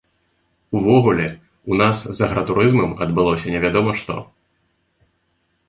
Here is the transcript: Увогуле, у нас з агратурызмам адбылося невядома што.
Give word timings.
Увогуле, 0.79 1.27
у 1.73 1.77
нас 1.83 1.99
з 2.21 2.25
агратурызмам 2.29 2.97
адбылося 3.07 3.47
невядома 3.59 3.91
што. 4.03 4.19